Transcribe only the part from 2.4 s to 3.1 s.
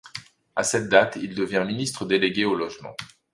au Logement.